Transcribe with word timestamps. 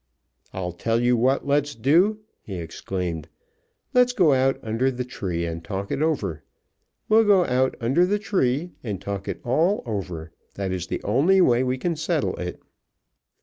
"I'll 0.51 0.71
tell 0.71 0.99
you 0.99 1.15
what 1.15 1.45
let's 1.45 1.75
do!" 1.75 2.21
he 2.41 2.55
exclaimed. 2.55 3.29
"Let's 3.93 4.13
go 4.13 4.33
out 4.33 4.57
under 4.63 4.89
the 4.89 5.05
tree 5.05 5.45
and 5.45 5.63
talk 5.63 5.91
it 5.91 6.01
over. 6.01 6.43
We'll 7.07 7.23
go 7.23 7.45
out 7.45 7.75
under 7.79 8.07
the 8.07 8.17
tree 8.17 8.71
and 8.83 8.99
talk 8.99 9.27
it 9.27 9.39
all 9.45 9.83
over. 9.85 10.31
That 10.55 10.71
is 10.71 10.87
the 10.87 11.03
only 11.03 11.39
way 11.39 11.61
we 11.61 11.77
can 11.77 11.95
settle 11.95 12.35
it." 12.37 12.59